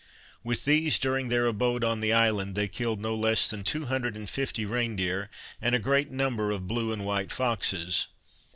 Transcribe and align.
With 0.43 0.65
these, 0.65 0.97
during 0.97 1.27
their 1.27 1.45
abode 1.45 1.83
on 1.83 1.99
the 1.99 2.11
island, 2.11 2.55
they 2.55 2.67
killed 2.67 2.99
no 2.99 3.13
less 3.13 3.47
than 3.47 3.63
two 3.63 3.85
hundred 3.85 4.15
and 4.15 4.27
fifty 4.27 4.65
rein 4.65 4.95
deer, 4.95 5.29
and 5.61 5.75
a 5.75 5.77
great 5.77 6.09
number 6.09 6.49
of 6.49 6.65
blue 6.65 6.91
and 6.91 7.05
white 7.05 7.31
foxes. 7.31 8.07